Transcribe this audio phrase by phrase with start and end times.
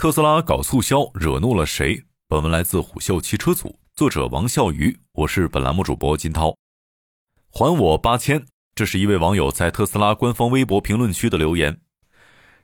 [0.00, 2.04] 特斯拉搞促销惹怒了谁？
[2.26, 6.56] 本文来自虎嗅汽车组，作者王笑鱼，我是本栏目主播金涛。
[7.50, 11.82] 还我八千，这是一位网友在特斯拉官方微博评论区的留言。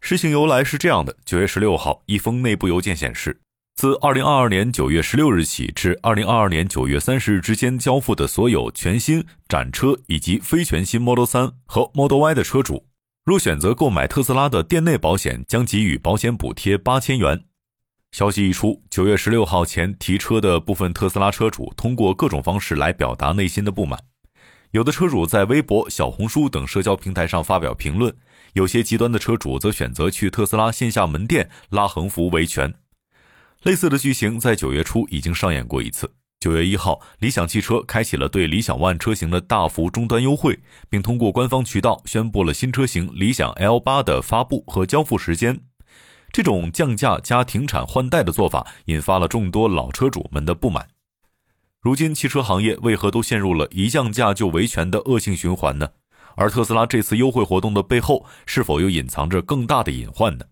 [0.00, 3.40] 事情由来是这样的：九月十六号，一封内部邮件显示，
[3.74, 12.86] 自二零二二年九月十六日起至二零二二年九月三十日之间交付的所有全新展车以及非全新 Model 三和 Model Y 的车主。
[13.24, 17.44] 若选择购买特斯拉的店内保险，将给予保险补贴八千元。
[18.12, 23.98] 消息一出，九月十六号前提车的部分特斯拉车主通过各种方式来表达内心的不满。
[24.72, 28.14] 有的车主在微博、小红书等社交平台上发表评论，
[28.52, 32.74] 有些极端的车主则选择去特斯拉线下门店拉横幅维权。
[33.62, 36.12] 类似的剧情在九月初已经上演过一次。
[36.44, 45.58] 九月一号，理想汽车开启了对理想 ONE 车型的大幅终端优惠，并通过官方渠道宣布了新车型理想 L 八的发布和交付时间。
[46.30, 50.86] 这种降价加停产换代的做法，引发了众多老车主们的不满。
[51.80, 55.88] 如今，汽车行业为何都陷入了一降价就维权的恶性循环呢？
[56.36, 60.44] 而特斯拉这次优惠活动的背后，是否又隐藏着更大的隐患呢？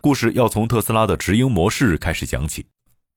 [0.00, 2.66] 故事要从特斯拉的直营模式开始讲起。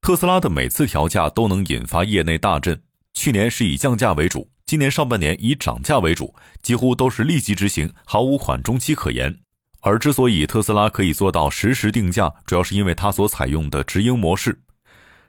[0.02, 2.82] 特斯拉的每次调价都能引发业内大震。
[3.14, 9.38] 去年是以降价为主，今年上半年以涨价为主，几乎都是立即执行，毫无缓冲期可言。
[9.80, 14.60] 而之所以特斯拉可以做到实时定价，主要是因为它所采用的直营模式。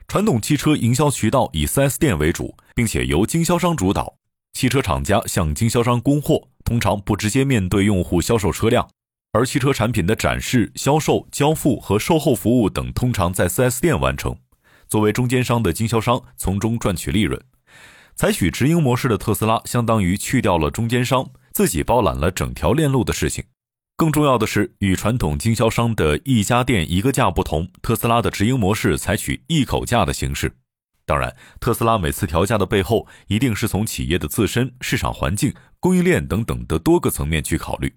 [0.08, 4.16] 传统汽车营销渠道以 4S 店为主，并且由经销商主导，
[4.54, 8.88] 汽车厂家向经销商供货，通常不直接面对用户销售车辆。
[9.30, 14.36] 而汽车产品的展示、销售、交付和售后服务等，通常在 4S 店完成。
[14.94, 17.42] 作为中间商的经销商从中赚取利润，
[18.14, 23.42] 采取直营模式的特斯拉相当于去掉了中间商，自己包揽了整条链路的事情。
[23.96, 30.52] 更重要的是，与传统经销商的一家店一个价不同，特斯拉的直营模式采取一口价的形式。
[31.04, 37.92] 当然，特斯拉每次调价的背后，一定是从企业的自身、市场环境、供应链等等的多个层面去考虑。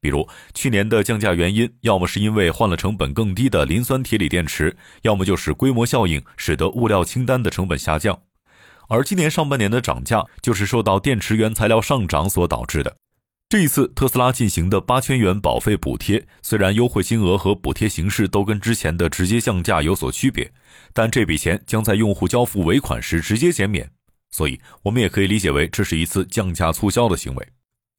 [0.00, 8.22] 比如去年的降价原因，要么是因为换了成本更低的磷酸铁锂电池，要么就是规模效应使得物料清单的成本下降。
[8.88, 12.96] 而今年上半年的涨价，就是受到电池原材料上涨所导致的。
[13.48, 20.50] 这一次特斯拉进行的八千元保费补贴，虽然优惠金额和补贴形式都跟之前的直接降价有所区别，
[20.92, 23.90] 但这笔钱将在用户交付尾款时直接减免，
[24.30, 27.48] 所以我们也可以理解为这是一次降价促销的行为。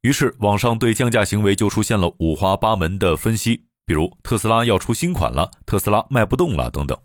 [0.02, 6.98] 于是，网上对降价行为就出现了五花八门的分析，比如特斯拉要出新款了，特斯拉卖不动了等等。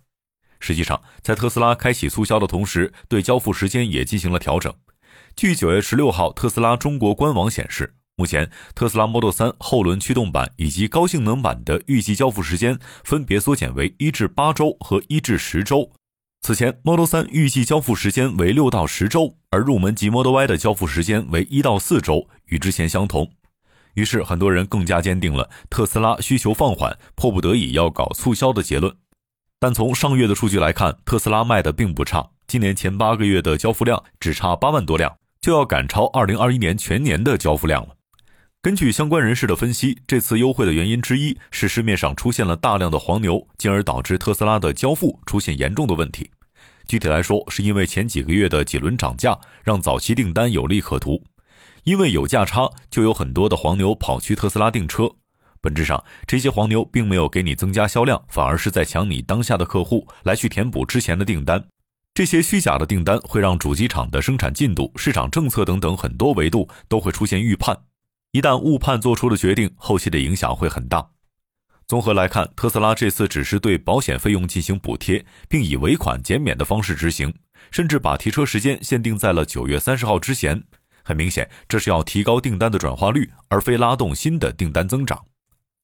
[0.61, 4.73] 实际上，在特斯拉开启促销的同时，对交付时间也进行了调整。
[5.37, 15.93] 据九月十六号特斯拉中国官网显示，目前特斯拉 Model 3后轮驱动版以及高性能版的预计交付时间分别缩减为一至八周和一至十周。
[16.47, 23.29] 此前，Model 3预计交付时间为六到十周，而入门级 Model Y 的交付时间为一到四周，与之前相同。
[23.95, 28.95] 于是，很多人更加坚定了特斯拉需求放缓，迫不得已要搞促销的结论。
[29.59, 37.97] 但从上月的数据来看，特斯拉卖的并不差，今年前八个月的交付量只差八万多辆，就要赶超二零二一年全年的交付量了。
[38.63, 46.31] 根据相关人士的分析，这次优惠的原因之一是市面上出现了大量的黄牛，进而导致特斯拉的交付出现严重的问题。
[46.87, 51.23] 具体来说，是因为前几个月的几轮涨价让早期订单有利可图，
[51.85, 55.11] 因为有价差，就有很多的黄牛跑去特斯拉订车。
[55.61, 61.65] 本质上，这些黄牛并没有给你增加销量，反而是在抢你当下的客户来去填补之前的订单。
[62.15, 67.77] 这些虚假的订单会让主机厂的生产进度、市场政策等等很多维度都会出现预判。
[68.33, 71.07] 一旦误判做出的决定，后期的影响会很大。
[71.89, 77.33] 综合来看，特斯拉这次只是对保险费用进行补贴，并以尾款减免的方式执行，
[77.71, 80.65] 甚至把提车时间限定在了九月三十号之前。
[81.05, 85.25] 很明显，这是要提高订单的转化率，而非拉动新的订单增长。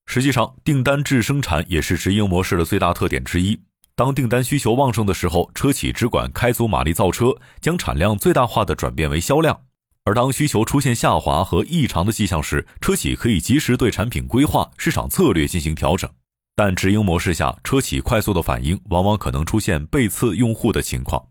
[0.07, 3.61] 实际上，订单制生产也是直营模式的最大特点之一。
[3.95, 9.61] 当订单需求旺盛的时候，车企只管开足马力造车，将产量最大化的转变为销量。
[10.05, 16.11] 而当需求出现下滑和异常的迹象时，车企可以及时对产品规划、市场策略进行调整。
[16.57, 21.23] 但直营模式下，车企快速的反应往往可能出现背刺用户的情况。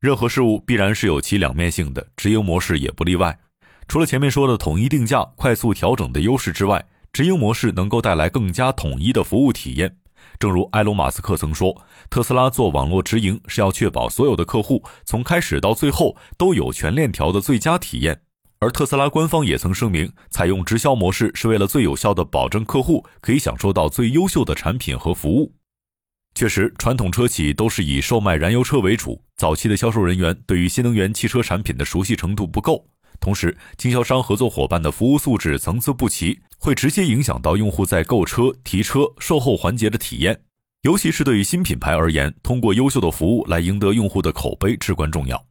[0.00, 3.36] 任何事物必然是有其两面性的，直营模式也不例外。
[3.88, 9.96] 除了前面说的统一定价、快速调整的优势之外，直营模式能够带来更加统一的服务体验。
[10.38, 18.22] 正如埃隆·马斯克曾说，特斯拉做网络直营是要确保所有的客户从开始到最后都有全链条的最佳体验。
[18.60, 25.54] 而特斯拉官方也曾声明，采用直销模式是为了最有效的保证客户可以享受到最优秀的产品和服务。
[26.34, 32.88] 确实，传统车企都是以售卖燃油车为主，早期的销售人员对于新能源汽车产品的熟悉程度不够。
[33.24, 40.42] 同时，经销商合作伙伴的服务素质层次不齐，会直接影响到用户在购车、提车、售后环节的体验。
[40.82, 45.42] 尤其是对于新品牌而言，通过优秀的服务来赢得用户的口碑至关重要。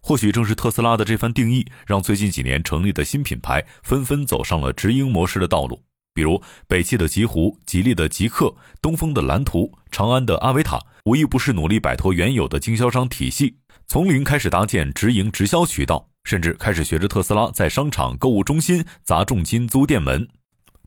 [0.00, 5.82] 或许正是特斯拉的这番定义，让最近几年成立的新品牌纷纷走上了直营模式的道路。
[6.14, 13.56] 比如北汽的极狐、吉利的极氪、东风的蓝图、长安的阿维塔，无一不是努力摆脱原有的经销商体系，
[13.88, 16.07] 从零开始搭建直营直销渠道。
[16.28, 20.28] 甚至开始学着特斯拉在商场、购物中心砸重金租店门，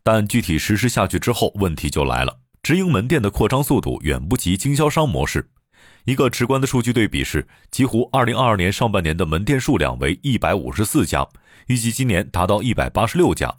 [0.03, 2.37] 但具体实施下去之后，问题就来了。
[2.61, 5.49] 直营门店的扩张速度远不及经销商模式。
[6.05, 11.27] 一个直观的数据对比是，几乎2022年上半年的门店数量为154家，
[11.65, 13.51] 预计今年达到186家。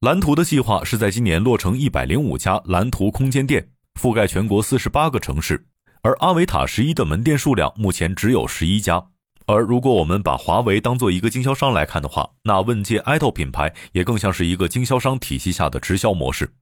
[0.00, 5.64] 蓝图的计划是在今年落成105家蓝图空间店，覆盖全国48个城市，
[6.02, 9.02] 而阿维塔十一的门店数量目前只有11家。
[9.48, 16.52] 而如果我们把华为当做一个经销商来看的话，那问界 i-TO 品牌也更像是一个经销商体系下的直销模式。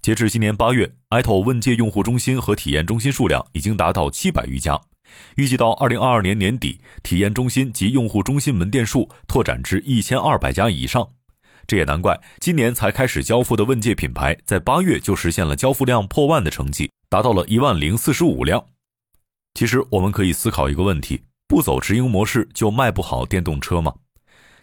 [0.00, 4.80] 截至今年八月，i-TO 问界用户中心和体验中心数量已经达到七百余家，
[5.36, 11.10] 预计到二零二二年年底，体验中心及用户中心门店数拓展至一千二百家以上。
[11.66, 18.64] 这也难怪，今年才开始交付的问界品牌，在八月就实现了交付量破万的成绩，达到了一万零四十五辆。
[19.52, 21.20] 其实，我们可以思考一个问题。
[21.50, 23.92] 不走直营模式就卖不好电动车吗？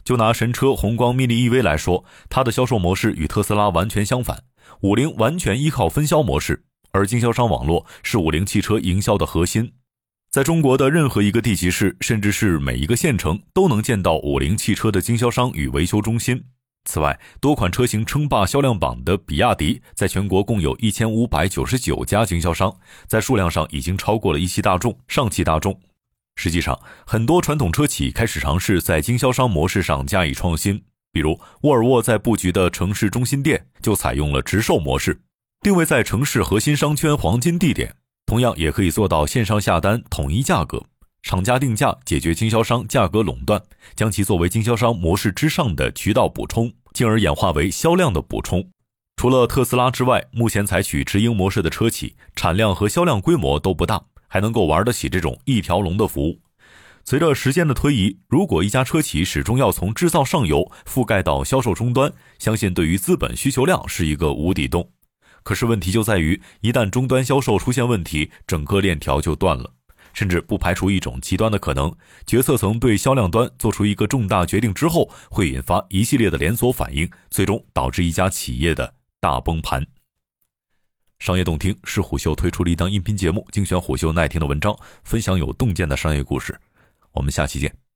[0.06, 4.42] 就拿神车宏光 mini EV 来说，它的销售模式与特斯拉完全相反。
[4.84, 6.64] 五菱完全依靠分销模式，
[6.94, 9.74] 而经销商网络是五菱汽车营销的核心。
[10.32, 16.42] 在中国的任何一个地级市，甚至是每一个县城，都能见到五菱汽车的经销商与维修中心。
[16.86, 22.74] 此外，多款车型称霸销量榜的比亚迪，在全国共有一千五百九十九家经销商，
[23.08, 25.78] 在数量上已经超过了一汽大众、上汽大众。
[26.38, 30.82] 实际上，很多传统车企开始尝试在经销商模式上加以创新，
[31.12, 35.20] 比如沃尔沃在布局的城市中心店就采用了直售模式，
[35.62, 37.96] 定位在城市核心商圈黄金地点，
[38.28, 40.84] 同样也可以做到线上下单统一价格，
[41.24, 43.60] 厂家定价解决经销商价格垄断，
[43.96, 48.70] 将其作为经销商模式之上的渠道补充，进而演化为销量的补充。
[49.16, 54.04] 除了特斯拉之外，目前采取直营模式的车企产量和销量规模都不大。
[54.28, 56.40] 还能够玩得起这种一条龙的服务。
[57.04, 64.92] 随着时间的推移，如果一家车企始终要从制造上游覆盖到销售终端，相信对于资本需求量是一个无底洞。
[65.44, 69.74] 可是问题就在于，一旦终端销售出现问题，整个链条就断了。
[70.14, 71.96] 甚至不排除一种极端的可能：
[72.26, 79.86] 决策层对销量端做出一个重大决定之后，会引发一系列的连锁反应，最终导致一家企业的大崩盘。
[81.20, 86.58] 商业洞听是虎嗅推出了一档音频节目，精选虎嗅耐听的文章，分享有洞见的商业故事。
[87.12, 87.87] 我们下期见。